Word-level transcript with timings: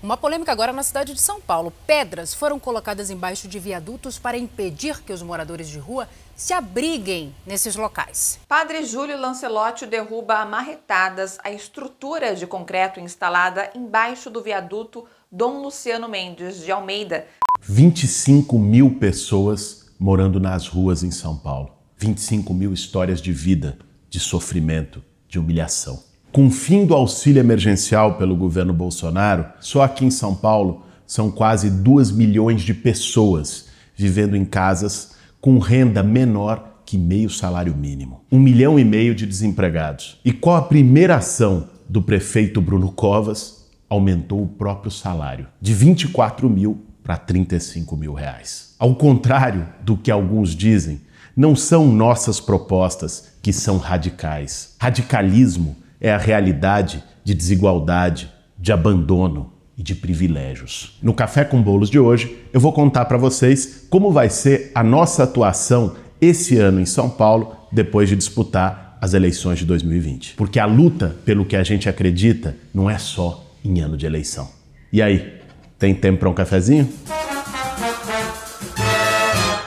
Uma 0.00 0.16
polêmica 0.16 0.52
agora 0.52 0.72
na 0.72 0.84
cidade 0.84 1.12
de 1.12 1.20
São 1.20 1.40
Paulo. 1.40 1.72
Pedras 1.84 2.32
foram 2.32 2.60
colocadas 2.60 3.10
embaixo 3.10 3.48
de 3.48 3.58
viadutos 3.58 4.16
para 4.16 4.38
impedir 4.38 5.02
que 5.02 5.12
os 5.12 5.22
moradores 5.22 5.68
de 5.68 5.76
rua 5.80 6.08
se 6.36 6.52
abriguem 6.52 7.34
nesses 7.44 7.74
locais. 7.74 8.38
Padre 8.46 8.84
Júlio 8.84 9.20
Lancelotti 9.20 9.86
derruba 9.86 10.36
a 10.36 10.46
marretadas 10.46 11.36
a 11.42 11.50
estrutura 11.50 12.36
de 12.36 12.46
concreto 12.46 13.00
instalada 13.00 13.72
embaixo 13.74 14.30
do 14.30 14.40
viaduto 14.40 15.04
Dom 15.32 15.62
Luciano 15.62 16.08
Mendes 16.08 16.58
de 16.58 16.70
Almeida. 16.70 17.26
25 17.60 18.56
mil 18.56 19.00
pessoas 19.00 19.90
morando 19.98 20.38
nas 20.38 20.68
ruas 20.68 21.02
em 21.02 21.10
São 21.10 21.36
Paulo. 21.36 21.72
25 21.96 22.54
mil 22.54 22.72
histórias 22.72 23.20
de 23.20 23.32
vida, 23.32 23.76
de 24.08 24.20
sofrimento, 24.20 25.02
de 25.28 25.40
humilhação. 25.40 26.07
Com 26.30 26.46
o 26.46 26.50
fim 26.50 26.84
do 26.84 26.94
auxílio 26.94 27.40
emergencial 27.40 28.14
pelo 28.14 28.36
governo 28.36 28.72
Bolsonaro, 28.74 29.46
só 29.60 29.82
aqui 29.82 30.04
em 30.04 30.10
São 30.10 30.34
Paulo 30.34 30.82
são 31.06 31.30
quase 31.30 31.70
2 31.70 32.10
milhões 32.10 32.60
de 32.60 32.74
pessoas 32.74 33.66
vivendo 33.96 34.36
em 34.36 34.44
casas 34.44 35.16
com 35.40 35.58
renda 35.58 36.02
menor 36.02 36.82
que 36.84 36.98
meio 36.98 37.30
salário 37.30 37.74
mínimo. 37.74 38.20
Um 38.30 38.38
milhão 38.38 38.78
e 38.78 38.84
meio 38.84 39.14
de 39.14 39.26
desempregados. 39.26 40.20
E 40.24 40.32
qual 40.32 40.56
a 40.56 40.62
primeira 40.62 41.16
ação 41.16 41.68
do 41.88 42.02
prefeito 42.02 42.60
Bruno 42.60 42.92
Covas? 42.92 43.66
Aumentou 43.88 44.42
o 44.42 44.48
próprio 44.48 44.90
salário, 44.90 45.46
de 45.60 45.72
24 45.72 46.48
mil 46.50 46.82
para 47.02 47.16
35 47.16 47.96
mil 47.96 48.12
reais. 48.12 48.74
Ao 48.78 48.94
contrário 48.94 49.66
do 49.82 49.96
que 49.96 50.10
alguns 50.10 50.54
dizem, 50.54 51.00
não 51.34 51.56
são 51.56 51.90
nossas 51.90 52.38
propostas 52.38 53.32
que 53.40 53.50
são 53.52 53.78
radicais. 53.78 54.74
Radicalismo 54.78 55.74
é 56.00 56.12
a 56.12 56.18
realidade 56.18 57.02
de 57.24 57.34
desigualdade, 57.34 58.30
de 58.58 58.72
abandono 58.72 59.52
e 59.76 59.82
de 59.82 59.94
privilégios. 59.94 60.98
No 61.02 61.14
Café 61.14 61.44
com 61.44 61.62
Bolos 61.62 61.88
de 61.88 61.98
hoje, 61.98 62.36
eu 62.52 62.60
vou 62.60 62.72
contar 62.72 63.04
para 63.04 63.16
vocês 63.16 63.86
como 63.88 64.10
vai 64.10 64.28
ser 64.28 64.72
a 64.74 64.82
nossa 64.82 65.22
atuação 65.22 65.94
esse 66.20 66.56
ano 66.58 66.80
em 66.80 66.86
São 66.86 67.08
Paulo, 67.08 67.56
depois 67.70 68.08
de 68.08 68.16
disputar 68.16 68.98
as 69.00 69.14
eleições 69.14 69.60
de 69.60 69.64
2020. 69.64 70.34
Porque 70.34 70.58
a 70.58 70.66
luta 70.66 71.16
pelo 71.24 71.44
que 71.44 71.54
a 71.54 71.62
gente 71.62 71.88
acredita 71.88 72.56
não 72.74 72.90
é 72.90 72.98
só 72.98 73.46
em 73.64 73.80
ano 73.80 73.96
de 73.96 74.06
eleição. 74.06 74.48
E 74.92 75.00
aí, 75.00 75.34
tem 75.78 75.94
tempo 75.94 76.20
para 76.20 76.28
um 76.28 76.34
cafezinho? 76.34 76.88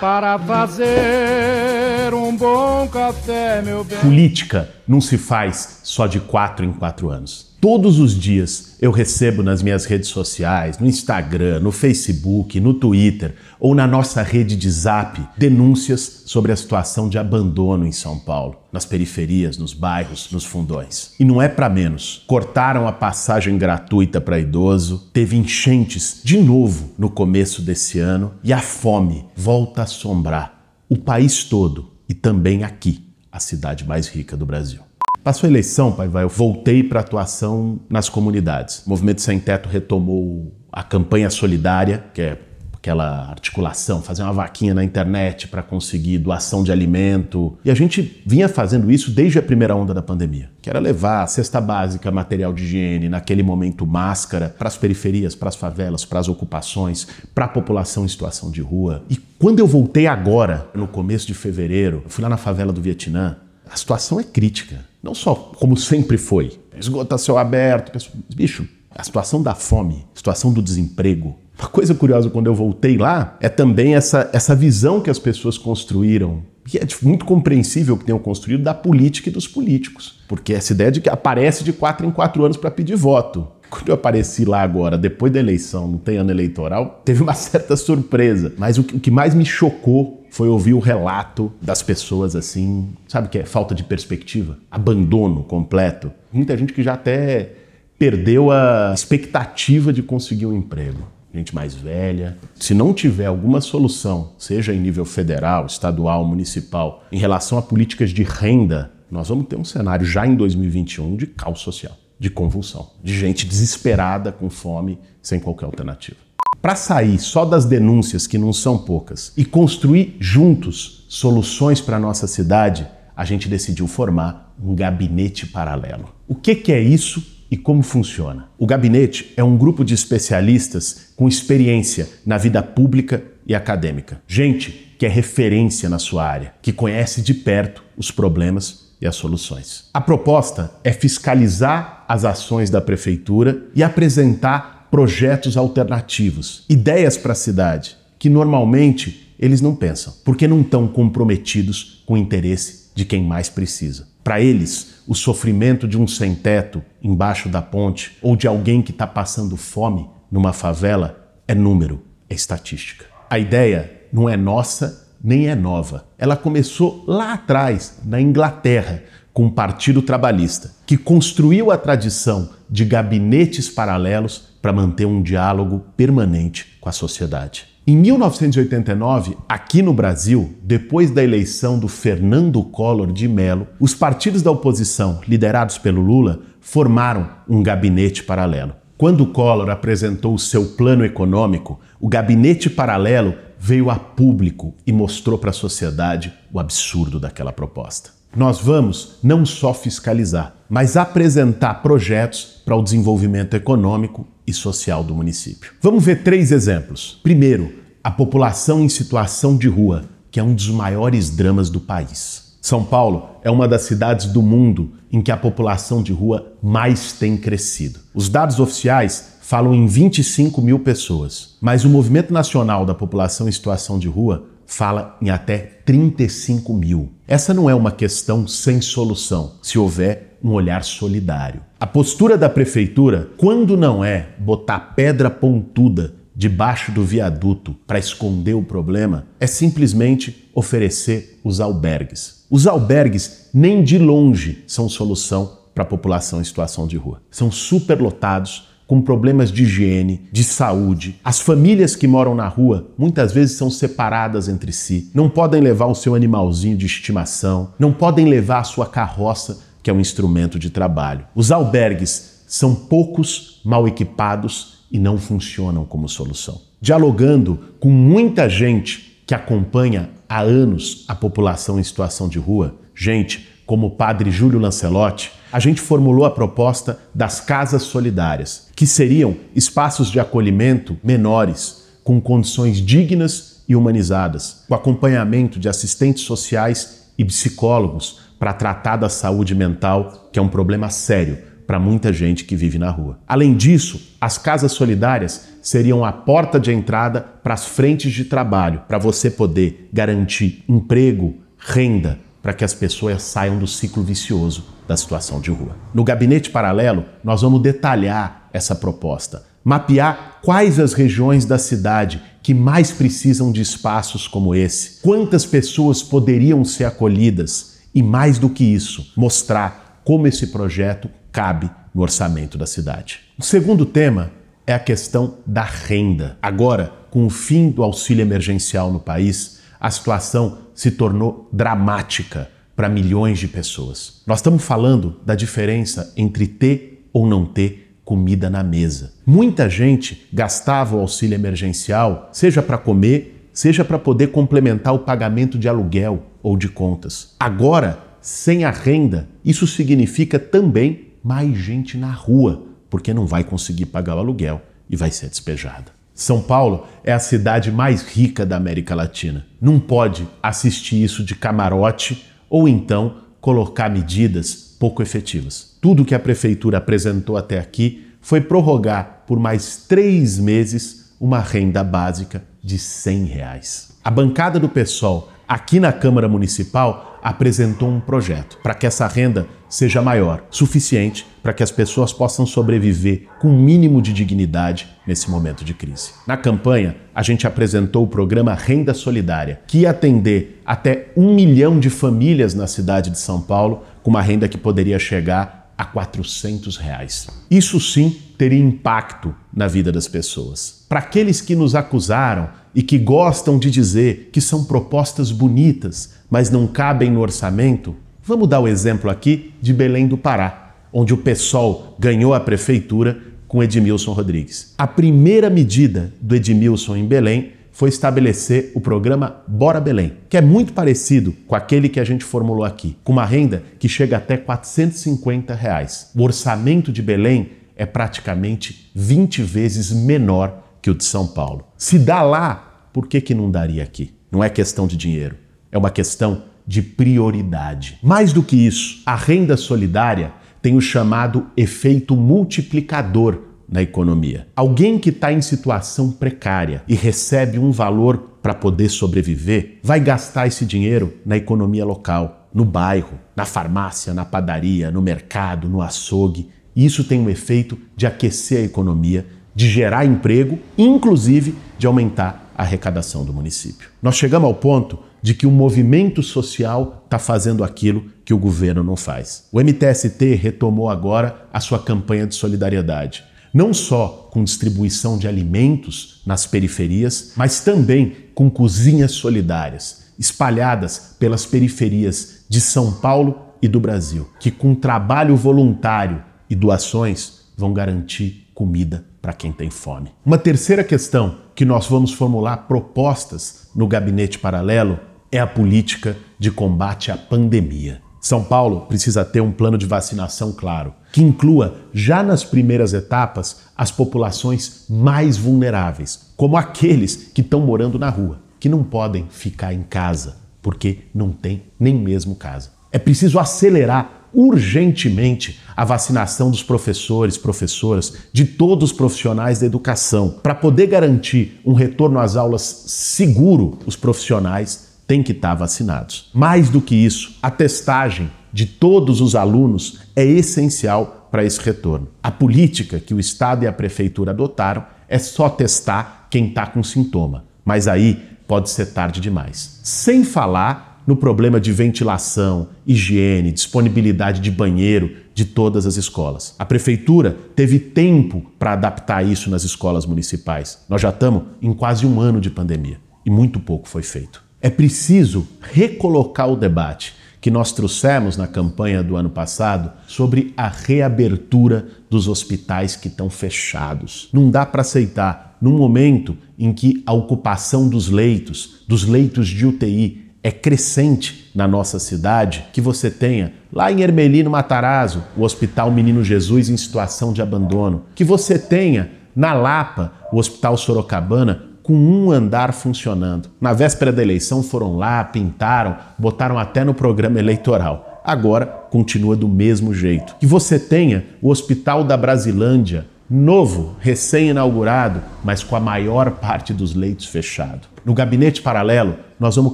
Para 0.01 0.39
fazer 0.39 2.11
um 2.11 2.35
bom 2.35 2.87
café, 2.87 3.61
meu 3.61 3.83
bem. 3.83 3.99
Política 3.99 4.67
não 4.87 4.99
se 4.99 5.15
faz 5.15 5.81
só 5.83 6.07
de 6.07 6.19
quatro 6.19 6.65
em 6.65 6.73
quatro 6.73 7.11
anos. 7.11 7.50
Todos 7.61 7.99
os 7.99 8.19
dias 8.19 8.75
eu 8.81 8.89
recebo 8.89 9.43
nas 9.43 9.61
minhas 9.61 9.85
redes 9.85 10.09
sociais, 10.09 10.79
no 10.79 10.87
Instagram, 10.87 11.59
no 11.59 11.71
Facebook, 11.71 12.59
no 12.59 12.73
Twitter 12.73 13.35
ou 13.59 13.75
na 13.75 13.85
nossa 13.85 14.23
rede 14.23 14.55
de 14.55 14.67
zap, 14.67 15.21
denúncias 15.37 16.23
sobre 16.25 16.51
a 16.51 16.55
situação 16.55 17.07
de 17.07 17.19
abandono 17.19 17.85
em 17.85 17.91
São 17.91 18.17
Paulo, 18.17 18.55
nas 18.73 18.83
periferias, 18.83 19.59
nos 19.59 19.75
bairros, 19.75 20.31
nos 20.31 20.43
fundões. 20.43 21.13
E 21.19 21.23
não 21.23 21.39
é 21.39 21.47
para 21.47 21.69
menos. 21.69 22.23
Cortaram 22.25 22.87
a 22.87 22.91
passagem 22.91 23.59
gratuita 23.59 24.19
para 24.19 24.39
idoso, 24.39 25.11
teve 25.13 25.37
enchentes 25.37 26.19
de 26.23 26.37
novo 26.37 26.95
no 26.97 27.11
começo 27.11 27.61
desse 27.61 27.99
ano 27.99 28.33
e 28.43 28.51
a 28.51 28.59
fome 28.59 29.27
volta 29.35 29.81
a 29.81 29.83
assombrar 29.83 30.63
o 30.89 30.97
país 30.97 31.43
todo 31.43 31.91
e 32.09 32.15
também 32.15 32.63
aqui, 32.63 33.05
a 33.31 33.39
cidade 33.39 33.85
mais 33.85 34.07
rica 34.07 34.35
do 34.35 34.47
Brasil. 34.47 34.81
Passou 35.23 35.47
a 35.47 35.51
eleição, 35.51 35.91
pai, 35.91 36.07
vai, 36.07 36.23
eu 36.23 36.29
voltei 36.29 36.83
para 36.83 36.99
atuação 36.99 37.79
nas 37.87 38.09
comunidades. 38.09 38.81
O 38.87 38.89
Movimento 38.89 39.21
Sem 39.21 39.39
Teto 39.39 39.69
retomou 39.69 40.51
a 40.71 40.81
campanha 40.81 41.29
solidária, 41.29 42.03
que 42.11 42.21
é 42.23 42.39
aquela 42.73 43.29
articulação, 43.29 44.01
fazer 44.01 44.23
uma 44.23 44.33
vaquinha 44.33 44.73
na 44.73 44.83
internet 44.83 45.47
para 45.47 45.61
conseguir 45.61 46.17
doação 46.17 46.63
de 46.63 46.71
alimento. 46.71 47.55
E 47.63 47.69
a 47.69 47.75
gente 47.75 48.23
vinha 48.25 48.49
fazendo 48.49 48.89
isso 48.89 49.11
desde 49.11 49.37
a 49.37 49.43
primeira 49.43 49.75
onda 49.75 49.93
da 49.93 50.01
pandemia, 50.01 50.49
que 50.59 50.67
era 50.67 50.79
levar 50.79 51.27
cesta 51.27 51.61
básica, 51.61 52.09
material 52.09 52.51
de 52.51 52.63
higiene, 52.63 53.07
naquele 53.07 53.43
momento 53.43 53.85
máscara, 53.85 54.49
para 54.49 54.67
as 54.67 54.75
periferias, 54.75 55.35
para 55.35 55.49
as 55.49 55.55
favelas, 55.55 56.03
para 56.03 56.19
as 56.19 56.27
ocupações, 56.27 57.07
para 57.35 57.45
a 57.45 57.47
população 57.47 58.05
em 58.05 58.07
situação 58.07 58.49
de 58.49 58.61
rua. 58.61 59.03
E 59.07 59.15
quando 59.37 59.59
eu 59.59 59.67
voltei 59.67 60.07
agora, 60.07 60.67
no 60.73 60.87
começo 60.87 61.27
de 61.27 61.35
fevereiro, 61.35 62.03
fui 62.07 62.23
lá 62.23 62.29
na 62.29 62.37
favela 62.37 62.73
do 62.73 62.81
Vietnã, 62.81 63.37
a 63.69 63.75
situação 63.77 64.19
é 64.19 64.23
crítica. 64.23 64.90
Não 65.01 65.15
só 65.15 65.33
como 65.33 65.75
sempre 65.75 66.17
foi, 66.17 66.59
esgota 66.77 67.17
céu 67.17 67.37
aberto, 67.37 67.91
bicho, 68.35 68.67
a 68.93 69.03
situação 69.03 69.41
da 69.41 69.55
fome, 69.55 70.05
a 70.13 70.17
situação 70.17 70.53
do 70.53 70.61
desemprego. 70.61 71.35
Uma 71.57 71.69
coisa 71.69 71.93
curiosa 71.93 72.29
quando 72.29 72.47
eu 72.47 72.55
voltei 72.55 72.97
lá 72.97 73.37
é 73.39 73.47
também 73.47 73.95
essa, 73.95 74.29
essa 74.33 74.55
visão 74.55 74.99
que 74.99 75.09
as 75.09 75.19
pessoas 75.19 75.57
construíram, 75.57 76.43
que 76.65 76.77
é 76.77 76.87
muito 77.01 77.23
compreensível 77.25 77.97
que 77.97 78.05
tenham 78.05 78.19
construído 78.19 78.63
da 78.63 78.73
política 78.73 79.29
e 79.29 79.31
dos 79.31 79.47
políticos. 79.47 80.19
Porque 80.27 80.53
essa 80.53 80.73
ideia 80.73 80.91
de 80.91 81.01
que 81.01 81.09
aparece 81.09 81.63
de 81.63 81.71
quatro 81.71 82.05
em 82.05 82.11
quatro 82.11 82.43
anos 82.43 82.57
para 82.57 82.71
pedir 82.71 82.95
voto. 82.95 83.47
Quando 83.71 83.87
eu 83.87 83.95
apareci 83.95 84.43
lá 84.43 84.61
agora, 84.61 84.97
depois 84.97 85.31
da 85.31 85.39
eleição, 85.39 85.87
não 85.87 85.97
tem 85.97 86.17
ano 86.17 86.29
eleitoral, 86.29 87.01
teve 87.05 87.23
uma 87.23 87.33
certa 87.33 87.77
surpresa. 87.77 88.53
Mas 88.57 88.77
o 88.77 88.83
que 88.83 89.09
mais 89.09 89.33
me 89.33 89.45
chocou 89.45 90.27
foi 90.29 90.49
ouvir 90.49 90.73
o 90.73 90.79
relato 90.79 91.51
das 91.61 91.81
pessoas 91.81 92.35
assim, 92.35 92.89
sabe 93.07 93.29
que 93.29 93.39
é 93.39 93.45
falta 93.45 93.73
de 93.73 93.83
perspectiva, 93.83 94.57
abandono 94.69 95.43
completo. 95.43 96.11
Muita 96.31 96.57
gente 96.57 96.73
que 96.73 96.83
já 96.83 96.93
até 96.93 97.53
perdeu 97.97 98.51
a 98.51 98.91
expectativa 98.93 99.93
de 99.93 100.03
conseguir 100.03 100.45
um 100.45 100.53
emprego. 100.53 101.07
Gente 101.33 101.55
mais 101.55 101.73
velha. 101.73 102.37
Se 102.55 102.73
não 102.73 102.93
tiver 102.93 103.25
alguma 103.25 103.61
solução, 103.61 104.33
seja 104.37 104.73
em 104.73 104.79
nível 104.79 105.05
federal, 105.05 105.65
estadual, 105.65 106.25
municipal, 106.25 107.05
em 107.09 107.17
relação 107.17 107.57
a 107.57 107.61
políticas 107.61 108.09
de 108.09 108.23
renda, 108.23 108.91
nós 109.09 109.29
vamos 109.29 109.47
ter 109.47 109.57
um 109.57 109.63
cenário 109.63 110.05
já 110.05 110.25
em 110.25 110.35
2021 110.35 111.15
de 111.15 111.27
caos 111.27 111.59
social, 111.59 111.95
de 112.21 112.29
convulsão, 112.29 112.91
de 113.03 113.17
gente 113.17 113.47
desesperada 113.47 114.31
com 114.31 114.47
fome, 114.47 114.99
sem 115.23 115.39
qualquer 115.39 115.65
alternativa. 115.65 116.19
Para 116.61 116.75
sair 116.75 117.17
só 117.17 117.43
das 117.43 117.65
denúncias, 117.65 118.27
que 118.27 118.37
não 118.37 118.53
são 118.53 118.77
poucas, 118.77 119.33
e 119.35 119.43
construir 119.43 120.17
juntos 120.19 121.03
soluções 121.09 121.81
para 121.81 121.97
a 121.97 121.99
nossa 121.99 122.27
cidade, 122.27 122.87
a 123.17 123.25
gente 123.25 123.49
decidiu 123.49 123.87
formar 123.87 124.53
um 124.63 124.75
gabinete 124.75 125.47
paralelo. 125.47 126.13
O 126.27 126.35
que, 126.35 126.53
que 126.53 126.71
é 126.71 126.79
isso 126.79 127.25
e 127.49 127.57
como 127.57 127.81
funciona? 127.81 128.49
O 128.55 128.67
gabinete 128.67 129.33
é 129.35 129.43
um 129.43 129.57
grupo 129.57 129.83
de 129.83 129.95
especialistas 129.95 131.13
com 131.15 131.27
experiência 131.27 132.07
na 132.23 132.37
vida 132.37 132.61
pública 132.61 133.23
e 133.47 133.55
acadêmica. 133.55 134.21
Gente 134.27 134.93
que 134.99 135.07
é 135.07 135.09
referência 135.09 135.89
na 135.89 135.97
sua 135.97 136.23
área, 136.23 136.53
que 136.61 136.71
conhece 136.71 137.23
de 137.23 137.33
perto 137.33 137.83
os 137.97 138.11
problemas 138.11 138.90
e 139.01 139.07
as 139.07 139.15
soluções. 139.15 139.89
A 139.93 139.99
proposta 139.99 140.71
é 140.83 140.93
fiscalizar 140.93 142.05
as 142.07 142.23
ações 142.23 142.69
da 142.69 142.79
prefeitura 142.79 143.65
e 143.73 143.81
apresentar 143.81 144.87
projetos 144.91 145.57
alternativos, 145.57 146.65
ideias 146.69 147.17
para 147.17 147.31
a 147.31 147.35
cidade, 147.35 147.97
que 148.19 148.29
normalmente 148.29 149.33
eles 149.39 149.61
não 149.61 149.75
pensam, 149.75 150.13
porque 150.23 150.47
não 150.47 150.61
estão 150.61 150.87
comprometidos 150.87 152.03
com 152.05 152.13
o 152.13 152.17
interesse 152.17 152.91
de 152.93 153.05
quem 153.05 153.23
mais 153.23 153.49
precisa. 153.49 154.07
Para 154.23 154.39
eles, 154.39 155.01
o 155.07 155.15
sofrimento 155.15 155.87
de 155.87 155.97
um 155.97 156.05
sem-teto 156.05 156.83
embaixo 157.01 157.49
da 157.49 157.61
ponte 157.61 158.17
ou 158.21 158.35
de 158.35 158.47
alguém 158.47 158.81
que 158.81 158.91
está 158.91 159.07
passando 159.07 159.57
fome 159.57 160.07
numa 160.31 160.53
favela 160.53 161.33
é 161.47 161.55
número, 161.55 162.03
é 162.29 162.35
estatística. 162.35 163.05
A 163.27 163.39
ideia 163.39 163.91
não 164.13 164.29
é 164.29 164.37
nossa 164.37 165.09
nem 165.23 165.47
é 165.47 165.55
nova. 165.55 166.05
Ela 166.21 166.35
começou 166.35 167.03
lá 167.07 167.33
atrás, 167.33 167.97
na 168.05 168.21
Inglaterra, 168.21 169.01
com 169.33 169.47
o 169.47 169.51
Partido 169.51 170.03
Trabalhista, 170.03 170.69
que 170.85 170.95
construiu 170.95 171.71
a 171.71 171.77
tradição 171.79 172.51
de 172.69 172.85
gabinetes 172.85 173.67
paralelos 173.67 174.51
para 174.61 174.71
manter 174.71 175.07
um 175.07 175.19
diálogo 175.19 175.83
permanente 175.97 176.77
com 176.79 176.87
a 176.87 176.91
sociedade. 176.91 177.65
Em 177.87 177.97
1989, 177.97 179.35
aqui 179.49 179.81
no 179.81 179.95
Brasil, 179.95 180.53
depois 180.61 181.09
da 181.09 181.23
eleição 181.23 181.79
do 181.79 181.87
Fernando 181.87 182.61
Collor 182.65 183.11
de 183.11 183.27
Mello, 183.27 183.65
os 183.79 183.95
partidos 183.95 184.43
da 184.43 184.51
oposição, 184.51 185.21
liderados 185.27 185.79
pelo 185.79 186.01
Lula, 186.01 186.41
formaram 186.59 187.27
um 187.49 187.63
gabinete 187.63 188.21
paralelo. 188.21 188.75
Quando 188.95 189.25
Collor 189.25 189.71
apresentou 189.71 190.35
o 190.35 190.39
seu 190.39 190.63
plano 190.63 191.03
econômico, 191.03 191.79
o 191.99 192.07
gabinete 192.07 192.69
paralelo 192.69 193.33
veio 193.63 193.91
a 193.91 193.95
público 193.95 194.73
e 194.87 194.91
mostrou 194.91 195.37
para 195.37 195.51
a 195.51 195.53
sociedade 195.53 196.33
o 196.51 196.59
absurdo 196.59 197.19
daquela 197.19 197.53
proposta. 197.53 198.09
Nós 198.35 198.59
vamos 198.59 199.19
não 199.21 199.45
só 199.45 199.71
fiscalizar, 199.71 200.55
mas 200.67 200.97
apresentar 200.97 201.75
projetos 201.75 202.63
para 202.65 202.75
o 202.75 202.81
desenvolvimento 202.81 203.53
econômico 203.55 204.27
e 204.47 204.51
social 204.51 205.03
do 205.03 205.13
município. 205.13 205.73
Vamos 205.79 206.03
ver 206.03 206.23
três 206.23 206.51
exemplos. 206.51 207.19
Primeiro, 207.21 207.71
a 208.03 208.09
população 208.09 208.81
em 208.81 208.89
situação 208.89 209.55
de 209.55 209.67
rua, 209.67 210.05
que 210.31 210.39
é 210.39 210.43
um 210.43 210.55
dos 210.55 210.69
maiores 210.69 211.29
dramas 211.29 211.69
do 211.69 211.79
país. 211.79 212.57
São 212.61 212.83
Paulo 212.83 213.29
é 213.43 213.51
uma 213.51 213.67
das 213.67 213.83
cidades 213.83 214.25
do 214.25 214.41
mundo 214.41 214.93
em 215.11 215.21
que 215.21 215.31
a 215.31 215.37
população 215.37 216.01
de 216.01 216.11
rua 216.11 216.53
mais 216.63 217.11
tem 217.11 217.37
crescido. 217.37 217.99
Os 218.11 218.27
dados 218.27 218.59
oficiais 218.59 219.37
falam 219.51 219.75
em 219.75 219.85
25 219.85 220.61
mil 220.61 220.79
pessoas, 220.79 221.57
mas 221.59 221.83
o 221.83 221.89
Movimento 221.89 222.31
Nacional 222.31 222.85
da 222.85 222.95
População 222.95 223.49
em 223.49 223.51
Situação 223.51 223.99
de 223.99 224.07
Rua 224.07 224.45
fala 224.65 225.17
em 225.21 225.29
até 225.29 225.57
35 225.57 226.73
mil. 226.73 227.11
Essa 227.27 227.53
não 227.53 227.69
é 227.69 227.75
uma 227.75 227.91
questão 227.91 228.47
sem 228.47 228.79
solução, 228.79 229.55
se 229.61 229.77
houver 229.77 230.37
um 230.41 230.51
olhar 230.51 230.85
solidário. 230.85 231.59
A 231.77 231.85
postura 231.85 232.37
da 232.37 232.47
prefeitura, 232.47 233.29
quando 233.35 233.75
não 233.75 234.01
é 234.01 234.29
botar 234.39 234.79
pedra 234.95 235.29
pontuda 235.29 236.13
debaixo 236.33 236.93
do 236.93 237.03
viaduto 237.03 237.75
para 237.85 237.99
esconder 237.99 238.53
o 238.53 238.63
problema, 238.63 239.27
é 239.37 239.47
simplesmente 239.47 240.49
oferecer 240.55 241.41
os 241.43 241.59
albergues. 241.59 242.45
Os 242.49 242.67
albergues 242.67 243.49
nem 243.53 243.83
de 243.83 243.97
longe 243.97 244.63
são 244.65 244.87
solução 244.87 245.57
para 245.75 245.83
a 245.83 245.87
população 245.87 246.39
em 246.39 246.45
situação 246.45 246.87
de 246.87 246.95
rua. 246.95 247.21
São 247.29 247.51
superlotados, 247.51 248.70
com 248.91 249.01
problemas 249.01 249.53
de 249.53 249.63
higiene, 249.63 250.27
de 250.33 250.43
saúde. 250.43 251.17
As 251.23 251.39
famílias 251.39 251.95
que 251.95 252.05
moram 252.05 252.35
na 252.35 252.49
rua 252.49 252.89
muitas 252.97 253.31
vezes 253.31 253.55
são 253.55 253.69
separadas 253.69 254.49
entre 254.49 254.73
si, 254.73 255.09
não 255.13 255.29
podem 255.29 255.61
levar 255.61 255.85
o 255.85 255.95
seu 255.95 256.13
animalzinho 256.13 256.75
de 256.75 256.87
estimação, 256.87 257.71
não 257.79 257.93
podem 257.93 258.25
levar 258.25 258.59
a 258.59 258.63
sua 258.65 258.85
carroça, 258.85 259.61
que 259.81 259.89
é 259.89 259.93
um 259.93 259.99
instrumento 260.01 260.59
de 260.59 260.69
trabalho. 260.69 261.23
Os 261.33 261.53
albergues 261.53 262.43
são 262.45 262.75
poucos, 262.75 263.61
mal 263.63 263.87
equipados 263.87 264.79
e 264.91 264.99
não 264.99 265.17
funcionam 265.17 265.85
como 265.85 266.09
solução. 266.09 266.59
Dialogando 266.81 267.59
com 267.79 267.89
muita 267.89 268.49
gente 268.49 269.23
que 269.25 269.33
acompanha 269.33 270.09
há 270.27 270.41
anos 270.41 271.05
a 271.07 271.15
população 271.15 271.79
em 271.79 271.83
situação 271.83 272.27
de 272.27 272.39
rua, 272.39 272.75
gente 272.93 273.47
como 273.65 273.87
o 273.87 273.91
padre 273.91 274.29
Júlio 274.31 274.59
Lancelotti, 274.59 275.31
a 275.51 275.59
gente 275.59 275.81
formulou 275.81 276.25
a 276.25 276.31
proposta 276.31 276.99
das 277.13 277.39
casas 277.39 277.83
solidárias, 277.83 278.67
que 278.75 278.87
seriam 278.87 279.35
espaços 279.55 280.09
de 280.09 280.19
acolhimento 280.19 280.97
menores, 281.03 281.87
com 282.03 282.19
condições 282.19 282.77
dignas 282.77 283.63
e 283.67 283.75
humanizadas, 283.75 284.63
com 284.67 284.75
acompanhamento 284.75 285.59
de 285.59 285.69
assistentes 285.69 286.23
sociais 286.23 287.11
e 287.17 287.25
psicólogos 287.25 288.21
para 288.39 288.53
tratar 288.53 288.97
da 288.97 289.09
saúde 289.09 289.53
mental, 289.53 290.29
que 290.31 290.39
é 290.39 290.41
um 290.41 290.47
problema 290.47 290.89
sério 290.89 291.37
para 291.67 291.79
muita 291.79 292.11
gente 292.11 292.43
que 292.43 292.55
vive 292.55 292.77
na 292.77 292.89
rua. 292.89 293.19
Além 293.27 293.55
disso, 293.55 294.15
as 294.19 294.37
casas 294.37 294.71
solidárias 294.71 295.47
seriam 295.61 296.03
a 296.03 296.11
porta 296.11 296.59
de 296.59 296.71
entrada 296.71 297.21
para 297.21 297.53
as 297.53 297.65
frentes 297.65 298.11
de 298.11 298.25
trabalho, 298.25 298.81
para 298.87 298.97
você 298.97 299.29
poder 299.29 299.87
garantir 299.93 300.63
emprego, 300.67 301.35
renda, 301.57 302.19
para 302.41 302.53
que 302.53 302.63
as 302.63 302.73
pessoas 302.73 303.21
saiam 303.23 303.59
do 303.59 303.67
ciclo 303.67 304.03
vicioso 304.03 304.65
da 304.87 304.97
situação 304.97 305.39
de 305.39 305.51
rua. 305.51 305.75
No 305.93 306.03
gabinete 306.03 306.49
paralelo, 306.49 307.05
nós 307.23 307.41
vamos 307.41 307.61
detalhar 307.61 308.49
essa 308.51 308.75
proposta, 308.75 309.45
mapear 309.63 310.39
quais 310.41 310.79
as 310.79 310.93
regiões 310.93 311.45
da 311.45 311.57
cidade 311.57 312.21
que 312.41 312.53
mais 312.53 312.91
precisam 312.91 313.51
de 313.51 313.61
espaços 313.61 314.27
como 314.27 314.55
esse, 314.55 315.01
quantas 315.01 315.45
pessoas 315.45 316.01
poderiam 316.01 316.65
ser 316.65 316.85
acolhidas 316.85 317.79
e, 317.93 318.01
mais 318.01 318.39
do 318.39 318.49
que 318.49 318.63
isso, 318.63 319.13
mostrar 319.15 320.01
como 320.03 320.25
esse 320.25 320.47
projeto 320.47 321.09
cabe 321.31 321.69
no 321.93 322.01
orçamento 322.01 322.57
da 322.57 322.65
cidade. 322.65 323.19
O 323.37 323.43
segundo 323.43 323.85
tema 323.85 324.31
é 324.65 324.73
a 324.73 324.79
questão 324.79 325.35
da 325.45 325.63
renda. 325.63 326.37
Agora, 326.41 326.91
com 327.11 327.25
o 327.25 327.29
fim 327.29 327.69
do 327.69 327.83
auxílio 327.83 328.21
emergencial 328.21 328.91
no 328.91 328.99
país, 328.99 329.59
a 329.79 329.91
situação 329.91 330.59
se 330.81 330.89
tornou 330.89 331.47
dramática 331.53 332.49
para 332.75 332.89
milhões 332.89 333.37
de 333.37 333.47
pessoas. 333.47 334.23
Nós 334.25 334.39
estamos 334.39 334.63
falando 334.63 335.15
da 335.23 335.35
diferença 335.35 336.11
entre 336.17 336.47
ter 336.47 337.07
ou 337.13 337.27
não 337.27 337.45
ter 337.45 337.95
comida 338.03 338.49
na 338.49 338.63
mesa. 338.63 339.13
Muita 339.23 339.69
gente 339.69 340.27
gastava 340.33 340.95
o 340.95 341.01
auxílio 341.01 341.35
emergencial, 341.35 342.31
seja 342.33 342.63
para 342.63 342.79
comer, 342.79 343.47
seja 343.53 343.85
para 343.85 343.99
poder 343.99 344.31
complementar 344.31 344.95
o 344.95 344.97
pagamento 344.97 345.55
de 345.55 345.69
aluguel 345.69 346.23
ou 346.41 346.57
de 346.57 346.67
contas. 346.67 347.35
Agora, 347.39 348.03
sem 348.19 348.63
a 348.63 348.71
renda, 348.71 349.29
isso 349.45 349.67
significa 349.67 350.39
também 350.39 351.09
mais 351.23 351.55
gente 351.55 351.95
na 351.95 352.11
rua, 352.11 352.65
porque 352.89 353.13
não 353.13 353.27
vai 353.27 353.43
conseguir 353.43 353.85
pagar 353.85 354.15
o 354.15 354.19
aluguel 354.19 354.59
e 354.89 354.95
vai 354.95 355.11
ser 355.11 355.29
despejada. 355.29 356.00
São 356.13 356.41
Paulo 356.41 356.87
é 357.03 357.11
a 357.11 357.19
cidade 357.19 357.71
mais 357.71 358.03
rica 358.03 358.45
da 358.45 358.57
América 358.57 358.93
Latina. 358.93 359.45
Não 359.59 359.79
pode 359.79 360.27
assistir 360.41 361.03
isso 361.03 361.23
de 361.23 361.35
camarote 361.35 362.25
ou 362.49 362.67
então 362.67 363.17
colocar 363.39 363.89
medidas 363.89 364.53
pouco 364.79 365.01
efetivas. 365.01 365.77
Tudo 365.81 366.05
que 366.05 366.15
a 366.15 366.19
prefeitura 366.19 366.77
apresentou 366.77 367.37
até 367.37 367.59
aqui 367.59 368.07
foi 368.21 368.41
prorrogar 368.41 369.23
por 369.25 369.39
mais 369.39 369.85
três 369.87 370.37
meses 370.37 371.13
uma 371.19 371.39
renda 371.39 371.83
básica 371.83 372.43
de 372.63 372.77
100 372.77 373.25
reais. 373.25 373.91
A 374.03 374.11
bancada 374.11 374.59
do 374.59 374.69
PSOL 374.69 375.29
aqui 375.51 375.81
na 375.81 375.91
Câmara 375.91 376.29
Municipal 376.29 377.19
apresentou 377.21 377.89
um 377.89 377.99
projeto 377.99 378.57
para 378.63 378.73
que 378.73 378.87
essa 378.87 379.05
renda 379.05 379.49
seja 379.67 380.01
maior, 380.01 380.45
suficiente 380.49 381.27
para 381.43 381.51
que 381.51 381.61
as 381.61 381.69
pessoas 381.69 382.13
possam 382.13 382.45
sobreviver 382.45 383.27
com 383.37 383.49
um 383.49 383.61
mínimo 383.61 384.01
de 384.01 384.13
dignidade 384.13 384.87
nesse 385.05 385.29
momento 385.29 385.65
de 385.65 385.73
crise. 385.73 386.11
Na 386.25 386.37
campanha, 386.37 386.95
a 387.13 387.21
gente 387.21 387.45
apresentou 387.45 388.05
o 388.05 388.07
programa 388.07 388.53
Renda 388.53 388.93
Solidária, 388.93 389.59
que 389.67 389.79
ia 389.79 389.89
atender 389.89 390.61
até 390.65 391.09
um 391.17 391.35
milhão 391.35 391.81
de 391.81 391.89
famílias 391.89 392.53
na 392.53 392.65
cidade 392.65 393.09
de 393.09 393.19
São 393.19 393.41
Paulo 393.41 393.83
com 394.01 394.09
uma 394.09 394.21
renda 394.21 394.47
que 394.47 394.57
poderia 394.57 394.99
chegar 394.99 395.69
a 395.77 395.83
400 395.83 396.77
reais. 396.77 397.27
Isso 397.49 397.77
sim 397.77 398.21
teria 398.41 398.59
impacto 398.59 399.35
na 399.53 399.67
vida 399.67 399.91
das 399.91 400.07
pessoas. 400.07 400.85
Para 400.89 400.99
aqueles 400.99 401.41
que 401.41 401.55
nos 401.55 401.75
acusaram 401.75 402.49
e 402.73 402.81
que 402.81 402.97
gostam 402.97 403.59
de 403.59 403.69
dizer 403.69 404.29
que 404.33 404.41
são 404.41 404.63
propostas 404.63 405.31
bonitas, 405.31 406.13
mas 406.29 406.49
não 406.49 406.65
cabem 406.65 407.11
no 407.11 407.19
orçamento, 407.19 407.95
Vamos 408.23 408.47
dar 408.47 408.59
o 408.59 408.67
exemplo 408.67 409.09
aqui 409.09 409.51
de 409.59 409.73
Belém 409.73 410.07
do 410.07 410.15
Pará, 410.15 410.75
onde 410.93 411.11
o 411.11 411.17
PSOL 411.17 411.95
ganhou 411.97 412.35
a 412.35 412.39
prefeitura 412.39 413.17
com 413.47 413.63
Edmilson 413.63 414.13
Rodrigues. 414.13 414.75
A 414.77 414.85
primeira 414.85 415.49
medida 415.49 416.13
do 416.21 416.35
Edmilson 416.35 416.95
em 416.97 417.05
Belém 417.05 417.53
foi 417.71 417.89
estabelecer 417.89 418.71
o 418.75 418.79
programa 418.79 419.41
Bora 419.47 419.81
Belém, 419.81 420.13
que 420.29 420.37
é 420.37 420.41
muito 420.41 420.71
parecido 420.71 421.33
com 421.47 421.55
aquele 421.55 421.89
que 421.89 421.99
a 421.99 422.03
gente 422.03 422.23
formulou 422.23 422.63
aqui, 422.63 422.95
com 423.03 423.11
uma 423.11 423.25
renda 423.25 423.63
que 423.79 423.89
chega 423.89 424.17
até 424.17 424.37
450 424.37 425.55
reais. 425.55 426.11
O 426.15 426.21
orçamento 426.21 426.91
de 426.91 427.01
Belém 427.01 427.49
é 427.81 427.85
praticamente 427.87 428.91
20 428.93 429.41
vezes 429.41 429.91
menor 429.91 430.63
que 430.83 430.91
o 430.91 430.93
de 430.93 431.03
São 431.03 431.25
Paulo. 431.25 431.65
Se 431.75 431.97
dá 431.97 432.21
lá, 432.21 432.89
por 432.93 433.07
que, 433.07 433.19
que 433.19 433.33
não 433.33 433.49
daria 433.49 433.81
aqui? 433.81 434.13
Não 434.31 434.43
é 434.43 434.51
questão 434.51 434.85
de 434.85 434.95
dinheiro, 434.95 435.35
é 435.71 435.79
uma 435.79 435.89
questão 435.89 436.43
de 436.67 436.83
prioridade. 436.83 437.97
Mais 438.03 438.31
do 438.33 438.43
que 438.43 438.55
isso, 438.55 439.01
a 439.03 439.15
renda 439.15 439.57
solidária 439.57 440.31
tem 440.61 440.77
o 440.77 440.81
chamado 440.81 441.47
efeito 441.57 442.15
multiplicador 442.15 443.39
na 443.67 443.81
economia. 443.81 444.47
Alguém 444.55 444.99
que 444.99 445.09
está 445.09 445.33
em 445.33 445.41
situação 445.41 446.11
precária 446.11 446.83
e 446.87 446.93
recebe 446.93 447.57
um 447.57 447.71
valor 447.71 448.37
para 448.43 448.53
poder 448.53 448.89
sobreviver, 448.89 449.79
vai 449.81 449.99
gastar 449.99 450.45
esse 450.45 450.67
dinheiro 450.67 451.15
na 451.25 451.35
economia 451.35 451.83
local, 451.83 452.47
no 452.53 452.63
bairro, 452.63 453.17
na 453.35 453.45
farmácia, 453.45 454.13
na 454.13 454.23
padaria, 454.23 454.91
no 454.91 455.01
mercado, 455.01 455.67
no 455.67 455.81
açougue. 455.81 456.49
E 456.75 456.85
isso 456.85 457.03
tem 457.03 457.19
um 457.19 457.29
efeito 457.29 457.77
de 457.95 458.05
aquecer 458.05 458.59
a 458.59 458.65
economia, 458.65 459.25
de 459.55 459.69
gerar 459.69 460.05
emprego, 460.05 460.59
inclusive 460.77 461.55
de 461.77 461.85
aumentar 461.87 462.51
a 462.55 462.63
arrecadação 462.63 463.25
do 463.25 463.33
município. 463.33 463.89
Nós 464.01 464.15
chegamos 464.15 464.47
ao 464.47 464.55
ponto 464.55 464.99
de 465.21 465.33
que 465.33 465.45
o 465.45 465.51
movimento 465.51 466.23
social 466.23 467.01
está 467.05 467.19
fazendo 467.19 467.63
aquilo 467.63 468.05
que 468.25 468.33
o 468.33 468.37
governo 468.37 468.83
não 468.83 468.95
faz. 468.95 469.45
O 469.51 469.59
MTST 469.59 470.35
retomou 470.35 470.89
agora 470.89 471.45
a 471.53 471.59
sua 471.59 471.79
campanha 471.79 472.25
de 472.25 472.35
solidariedade, 472.35 473.23
não 473.53 473.73
só 473.73 474.29
com 474.31 474.43
distribuição 474.43 475.17
de 475.17 475.27
alimentos 475.27 476.21
nas 476.25 476.47
periferias, 476.47 477.33
mas 477.35 477.59
também 477.59 478.15
com 478.33 478.49
cozinhas 478.49 479.11
solidárias, 479.11 480.05
espalhadas 480.17 481.15
pelas 481.19 481.45
periferias 481.45 482.45
de 482.47 482.61
São 482.61 482.93
Paulo 482.93 483.39
e 483.61 483.67
do 483.67 483.79
Brasil, 483.79 484.27
que 484.39 484.49
com 484.49 484.73
trabalho 484.73 485.35
voluntário 485.35 486.23
e 486.51 486.55
doações 486.55 487.45
vão 487.55 487.71
garantir 487.71 488.51
comida 488.53 489.05
para 489.21 489.31
quem 489.31 489.53
tem 489.53 489.69
fome. 489.69 490.11
Uma 490.25 490.37
terceira 490.37 490.83
questão 490.83 491.37
que 491.55 491.63
nós 491.63 491.87
vamos 491.87 492.11
formular 492.11 492.67
propostas 492.67 493.69
no 493.73 493.87
gabinete 493.87 494.37
paralelo 494.37 494.99
é 495.31 495.39
a 495.39 495.47
política 495.47 496.17
de 496.37 496.51
combate 496.51 497.09
à 497.09 497.15
pandemia. 497.15 498.01
São 498.19 498.43
Paulo 498.43 498.81
precisa 498.81 499.23
ter 499.23 499.39
um 499.39 499.51
plano 499.51 499.77
de 499.77 499.85
vacinação 499.85 500.51
claro, 500.51 500.93
que 501.13 501.23
inclua 501.23 501.77
já 501.93 502.21
nas 502.21 502.43
primeiras 502.43 502.93
etapas 502.93 503.61
as 503.75 503.89
populações 503.89 504.85
mais 504.89 505.37
vulneráveis, 505.37 506.33
como 506.35 506.57
aqueles 506.57 507.15
que 507.33 507.41
estão 507.41 507.61
morando 507.61 507.97
na 507.97 508.09
rua, 508.09 508.41
que 508.59 508.67
não 508.67 508.83
podem 508.83 509.25
ficar 509.29 509.73
em 509.73 509.83
casa 509.83 510.41
porque 510.61 510.99
não 511.13 511.31
tem 511.31 511.63
nem 511.79 511.95
mesmo 511.95 512.35
casa. 512.35 512.71
É 512.91 512.99
preciso 512.99 513.39
acelerar 513.39 514.20
urgentemente 514.33 515.59
a 515.75 515.83
vacinação 515.83 516.49
dos 516.49 516.63
professores, 516.63 517.37
professoras, 517.37 518.13
de 518.31 518.45
todos 518.45 518.91
os 518.91 518.97
profissionais 518.97 519.59
da 519.59 519.65
educação. 519.65 520.29
Para 520.41 520.55
poder 520.55 520.87
garantir 520.87 521.59
um 521.65 521.73
retorno 521.73 522.19
às 522.19 522.35
aulas 522.35 522.61
seguro, 522.87 523.79
os 523.85 523.95
profissionais 523.95 524.91
têm 525.07 525.21
que 525.21 525.31
estar 525.31 525.55
vacinados. 525.55 526.29
Mais 526.33 526.69
do 526.69 526.81
que 526.81 526.95
isso, 526.95 527.37
a 527.41 527.51
testagem 527.51 528.31
de 528.53 528.65
todos 528.65 529.21
os 529.21 529.35
alunos 529.35 529.99
é 530.15 530.25
essencial 530.25 531.27
para 531.31 531.43
esse 531.43 531.59
retorno. 531.61 532.07
A 532.21 532.29
política 532.29 532.99
que 532.99 533.13
o 533.13 533.19
Estado 533.19 533.63
e 533.63 533.67
a 533.67 533.73
Prefeitura 533.73 534.31
adotaram 534.31 534.85
é 535.07 535.17
só 535.17 535.49
testar 535.49 536.27
quem 536.29 536.47
está 536.47 536.65
com 536.65 536.83
sintoma, 536.83 537.45
mas 537.65 537.87
aí 537.87 538.21
pode 538.47 538.69
ser 538.69 538.87
tarde 538.87 539.21
demais. 539.21 539.79
Sem 539.83 540.23
falar 540.23 540.90
no 541.05 541.15
problema 541.15 541.59
de 541.59 541.71
ventilação, 541.71 542.69
higiene, 542.85 543.51
disponibilidade 543.51 544.39
de 544.39 544.51
banheiro 544.51 545.15
de 545.33 545.45
todas 545.45 545.85
as 545.85 545.97
escolas. 545.97 546.55
A 546.59 546.65
prefeitura 546.65 547.37
teve 547.55 547.79
tempo 547.79 548.45
para 548.59 548.73
adaptar 548.73 549.25
isso 549.25 549.49
nas 549.49 549.63
escolas 549.63 550.05
municipais. 550.05 550.83
Nós 550.87 551.01
já 551.01 551.09
estamos 551.09 551.43
em 551.61 551.73
quase 551.73 552.05
um 552.05 552.19
ano 552.19 552.39
de 552.39 552.49
pandemia 552.49 552.97
e 553.25 553.29
muito 553.29 553.59
pouco 553.59 553.87
foi 553.87 554.03
feito. 554.03 554.43
É 554.61 554.69
preciso 554.69 555.47
recolocar 555.59 556.49
o 556.49 556.55
debate 556.55 557.15
que 557.41 557.49
nós 557.49 557.71
trouxemos 557.71 558.37
na 558.37 558.47
campanha 558.47 559.01
do 559.01 559.15
ano 559.15 559.29
passado 559.29 559.91
sobre 560.07 560.53
a 560.55 560.67
reabertura 560.67 561.87
dos 562.07 562.27
hospitais 562.27 562.95
que 562.95 563.07
estão 563.07 563.31
fechados. 563.31 564.29
Não 564.31 564.51
dá 564.51 564.63
para 564.63 564.81
aceitar, 564.81 565.57
num 565.59 565.75
momento 565.75 566.37
em 566.57 566.71
que 566.71 567.01
a 567.03 567.11
ocupação 567.11 567.89
dos 567.89 568.09
leitos, 568.09 568.83
dos 568.87 569.05
leitos 569.05 569.47
de 569.47 569.65
UTI, 569.65 570.30
é 570.43 570.51
crescente 570.51 571.51
na 571.53 571.67
nossa 571.67 571.99
cidade 571.99 572.65
que 572.73 572.81
você 572.81 573.11
tenha 573.11 573.53
lá 573.71 573.91
em 573.91 574.01
Ermelino 574.01 574.49
Matarazzo 574.49 575.23
o 575.37 575.43
Hospital 575.43 575.91
Menino 575.91 576.23
Jesus 576.23 576.69
em 576.69 576.77
situação 576.77 577.31
de 577.31 577.41
abandono, 577.41 578.05
que 578.15 578.23
você 578.23 578.57
tenha 578.57 579.11
na 579.35 579.53
Lapa 579.53 580.13
o 580.31 580.37
Hospital 580.37 580.77
Sorocabana 580.77 581.63
com 581.83 581.93
um 581.93 582.31
andar 582.31 582.73
funcionando. 582.73 583.49
Na 583.59 583.73
véspera 583.73 584.11
da 584.11 584.21
eleição 584.21 584.61
foram 584.61 584.95
lá, 584.95 585.23
pintaram, 585.23 585.97
botaram 586.17 586.57
até 586.57 586.83
no 586.83 586.93
programa 586.93 587.39
eleitoral. 587.39 588.21
Agora 588.23 588.65
continua 588.65 589.35
do 589.35 589.47
mesmo 589.47 589.93
jeito. 589.93 590.35
Que 590.39 590.45
você 590.45 590.77
tenha 590.77 591.25
o 591.41 591.49
Hospital 591.49 592.03
da 592.03 592.15
Brasilândia 592.15 593.07
novo, 593.29 593.95
recém-inaugurado, 593.99 595.21
mas 595.43 595.63
com 595.63 595.75
a 595.75 595.79
maior 595.79 596.31
parte 596.31 596.73
dos 596.73 596.93
leitos 596.93 597.25
fechado. 597.25 597.87
No 598.03 598.13
gabinete 598.13 598.61
paralelo, 598.61 599.17
nós 599.39 599.55
vamos 599.55 599.73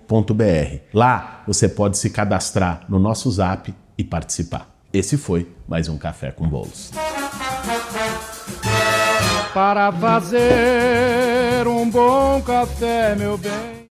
Lá 0.93 1.43
você 1.47 1.69
pode 1.69 1.99
se 1.99 2.11
cadastrar 2.11 2.81
no 2.89 2.99
nosso 2.99 3.31
Zap 3.31 3.73
e 3.97 4.03
participar. 4.03 4.69
Esse 4.93 5.19
foi 5.19 5.47
mais 5.69 5.89
um 5.89 5.99
Café 5.99 6.33
com 6.33 6.49
Bolos. 6.49 6.91
Para 9.53 9.93
fazer 9.93 11.67
um 11.67 11.91
bom 11.91 12.41
café, 12.43 13.15
meu 13.15 13.37
bem. 13.37 13.68